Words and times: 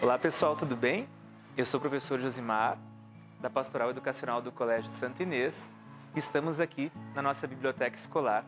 Olá 0.00 0.16
pessoal, 0.16 0.54
tudo 0.54 0.76
bem? 0.76 1.08
Eu 1.56 1.66
sou 1.66 1.78
o 1.78 1.80
professor 1.80 2.20
Josimar, 2.20 2.78
da 3.40 3.50
Pastoral 3.50 3.90
Educacional 3.90 4.40
do 4.40 4.52
Colégio 4.52 4.92
Santa 4.92 5.24
Inês. 5.24 5.72
Estamos 6.14 6.60
aqui 6.60 6.92
na 7.16 7.20
nossa 7.20 7.48
biblioteca 7.48 7.96
escolar 7.96 8.44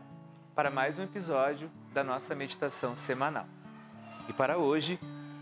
para 0.54 0.70
mais 0.70 0.96
um 0.96 1.02
episódio 1.02 1.68
da 1.92 2.04
nossa 2.04 2.36
meditação 2.36 2.94
semanal. 2.94 3.46
E 4.28 4.32
para 4.32 4.58
hoje 4.58 4.96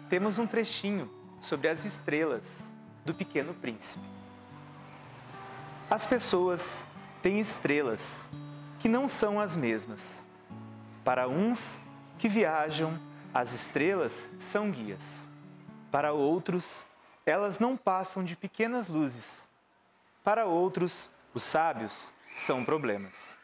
temos 0.08 0.38
um 0.38 0.46
trechinho 0.46 1.10
sobre 1.42 1.68
as 1.68 1.84
estrelas 1.84 2.72
do 3.04 3.12
Pequeno 3.12 3.52
Príncipe. 3.52 4.08
As 5.90 6.06
pessoas 6.06 6.86
têm 7.22 7.38
estrelas 7.38 8.30
que 8.78 8.88
não 8.88 9.08
são 9.08 9.38
as 9.38 9.54
mesmas. 9.54 10.26
Para 11.04 11.28
uns 11.28 11.82
que 12.16 12.30
viajam, 12.30 12.98
as 13.34 13.52
estrelas 13.52 14.30
são 14.38 14.70
guias. 14.70 15.28
Para 15.90 16.12
outros, 16.12 16.86
elas 17.24 17.58
não 17.58 17.76
passam 17.76 18.22
de 18.22 18.36
pequenas 18.36 18.88
luzes. 18.88 19.48
Para 20.22 20.44
outros, 20.44 21.10
os 21.32 21.42
sábios 21.42 22.12
são 22.34 22.64
problemas. 22.64 23.38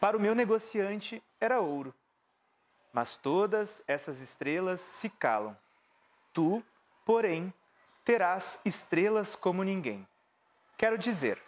Para 0.00 0.16
o 0.16 0.20
meu 0.20 0.34
negociante 0.34 1.22
era 1.40 1.60
ouro. 1.60 1.94
Mas 2.92 3.16
todas 3.16 3.82
essas 3.86 4.20
estrelas 4.20 4.80
se 4.80 5.10
calam. 5.10 5.56
Tu, 6.32 6.62
porém, 7.04 7.52
terás 8.04 8.60
estrelas 8.64 9.34
como 9.34 9.62
ninguém. 9.62 10.06
Quero 10.78 10.96
dizer, 10.96 11.42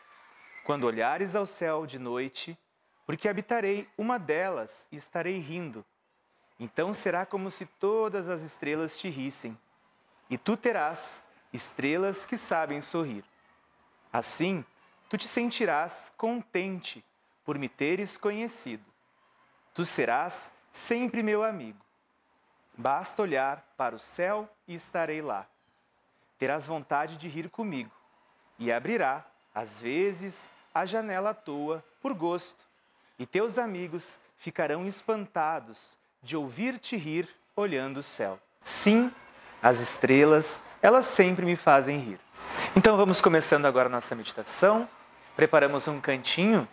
quando 0.65 0.85
olhares 0.85 1.35
ao 1.35 1.47
céu 1.47 1.87
de 1.87 1.99
noite, 1.99 2.59
porque 3.07 3.29
habitarei 3.29 3.89
uma 3.97 4.19
delas 4.19 4.87
e 4.93 4.97
estarei 4.97 5.39
rindo. 5.39 5.85
Então 6.61 6.93
será 6.93 7.25
como 7.25 7.51
se 7.51 7.65
todas 7.65 8.29
as 8.29 8.43
estrelas 8.43 8.99
te 8.99 9.09
rissem, 9.09 9.59
e 10.29 10.37
tu 10.37 10.57
terás 10.57 11.23
estrelas 11.53 12.27
que 12.27 12.37
sabem 12.37 12.81
sorrir. 12.81 13.25
Assim, 14.13 14.65
tu 15.09 15.17
te 15.17 15.27
sentirás 15.29 16.13
contente 16.17 17.05
por 17.45 17.59
me 17.59 17.69
teres 17.69 18.17
conhecido. 18.17 18.85
Tu 19.75 19.85
serás 19.85 20.53
sempre 20.71 21.23
meu 21.23 21.43
amigo. 21.43 21.79
Basta 22.77 23.23
olhar 23.23 23.65
para 23.77 23.95
o 23.95 23.99
céu 23.99 24.49
e 24.67 24.75
estarei 24.75 25.21
lá. 25.21 25.47
Terás 26.39 26.67
vontade 26.67 27.17
de 27.17 27.29
rir 27.29 27.49
comigo 27.51 27.91
e 28.59 28.73
abrirá, 28.73 29.25
às 29.55 29.81
vezes, 29.81 30.51
a 30.75 30.85
janela 30.85 31.31
à 31.31 31.35
toa 31.35 31.85
por 32.01 32.13
gosto, 32.15 32.67
e 33.19 33.27
teus 33.27 33.59
amigos 33.59 34.19
ficarão 34.37 34.87
espantados 34.87 35.99
de 36.23 36.37
ouvir-te 36.37 36.97
rir 36.97 37.29
olhando 37.57 37.99
o 37.99 38.03
céu. 38.03 38.39
Sim, 38.63 39.13
as 39.63 39.81
estrelas, 39.81 40.63
elas 40.81 41.07
sempre 41.07 41.45
me 41.45 41.57
fazem 41.57 41.99
rir. 41.99 42.21
Então 42.77 42.97
vamos 42.97 43.21
começando 43.21 43.67
agora 43.67 43.87
a 43.87 43.91
nossa 43.91 44.15
meditação. 44.15 44.89
Preparamos 45.37 45.89
um 45.89 46.01
cantinho 46.01 46.67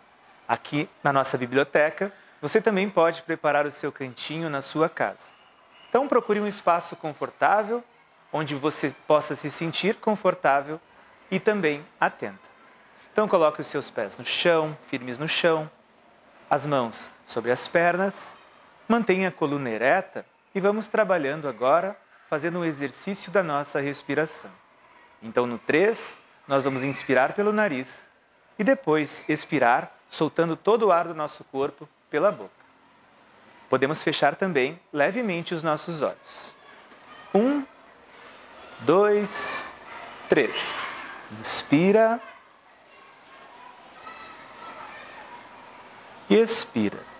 aqui 0.47 0.89
na 1.03 1.11
nossa 1.11 1.37
biblioteca. 1.37 2.13
Você 2.41 2.61
também 2.61 2.89
pode 2.89 3.23
preparar 3.23 3.65
o 3.65 3.71
seu 3.71 3.91
cantinho 3.91 4.49
na 4.49 4.61
sua 4.61 4.87
casa. 4.87 5.29
Então 5.89 6.07
procure 6.07 6.39
um 6.39 6.47
espaço 6.47 6.95
confortável, 6.95 7.83
onde 8.31 8.53
você 8.55 8.93
possa 9.07 9.35
se 9.35 9.49
sentir 9.49 9.95
confortável 9.95 10.79
e 11.31 11.39
também 11.39 11.85
atenta. 11.99 12.39
Então 13.11 13.27
coloque 13.27 13.61
os 13.61 13.67
seus 13.67 13.89
pés 13.89 14.17
no 14.17 14.25
chão, 14.25 14.77
firmes 14.87 15.17
no 15.17 15.27
chão, 15.27 15.69
as 16.49 16.65
mãos 16.65 17.11
sobre 17.25 17.51
as 17.51 17.67
pernas, 17.67 18.37
mantenha 18.87 19.29
a 19.29 19.31
coluna 19.31 19.69
ereta 19.69 20.25
e 20.53 20.59
vamos 20.59 20.87
trabalhando 20.87 21.47
agora 21.47 21.97
fazendo 22.29 22.59
um 22.59 22.65
exercício 22.65 23.31
da 23.31 23.43
nossa 23.43 23.79
respiração. 23.79 24.51
Então, 25.21 25.45
no 25.45 25.57
3, 25.57 26.17
nós 26.47 26.63
vamos 26.63 26.83
inspirar 26.83 27.33
pelo 27.33 27.51
nariz 27.51 28.07
e 28.57 28.63
depois 28.63 29.27
expirar, 29.29 29.95
soltando 30.09 30.55
todo 30.55 30.87
o 30.87 30.91
ar 30.91 31.07
do 31.07 31.13
nosso 31.13 31.43
corpo 31.45 31.87
pela 32.09 32.31
boca. 32.31 32.51
Podemos 33.69 34.03
fechar 34.03 34.35
também 34.35 34.79
levemente 34.93 35.53
os 35.53 35.63
nossos 35.63 36.01
olhos. 36.01 36.55
Um, 37.33 37.63
dois, 38.81 39.73
três. 40.29 41.01
Inspira 41.39 42.21
e 46.29 46.35
expira. 46.35 47.14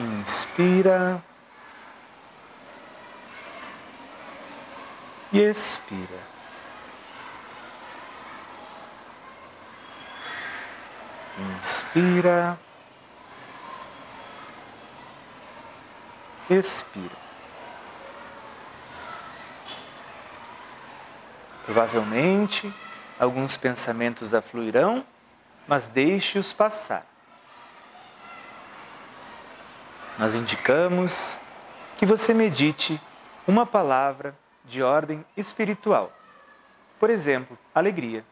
Inspira 0.00 1.22
e 5.30 5.40
expira. 5.40 6.18
Inspira, 11.58 12.58
expira. 16.48 17.20
Provavelmente 21.66 22.74
alguns 23.18 23.58
pensamentos 23.58 24.32
afluirão, 24.32 25.04
mas 25.68 25.88
deixe-os 25.88 26.54
passar. 26.54 27.09
Nós 30.20 30.34
indicamos 30.34 31.40
que 31.96 32.04
você 32.04 32.34
medite 32.34 33.00
uma 33.48 33.64
palavra 33.64 34.36
de 34.66 34.82
ordem 34.82 35.24
espiritual. 35.34 36.12
Por 36.98 37.08
exemplo, 37.08 37.56
alegria. 37.74 38.22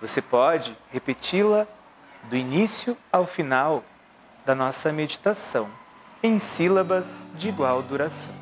Você 0.00 0.22
pode 0.22 0.78
repeti-la 0.92 1.66
do 2.30 2.36
início 2.36 2.96
ao 3.10 3.26
final 3.26 3.82
da 4.46 4.54
nossa 4.54 4.92
meditação, 4.92 5.68
em 6.22 6.38
sílabas 6.38 7.26
de 7.34 7.48
igual 7.48 7.82
duração. 7.82 8.41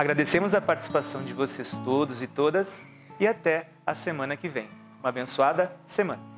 Agradecemos 0.00 0.54
a 0.54 0.62
participação 0.62 1.22
de 1.22 1.34
vocês 1.34 1.72
todos 1.84 2.22
e 2.22 2.26
todas 2.26 2.86
e 3.20 3.28
até 3.28 3.68
a 3.86 3.94
semana 3.94 4.34
que 4.34 4.48
vem. 4.48 4.66
Uma 4.98 5.10
abençoada 5.10 5.70
semana. 5.84 6.29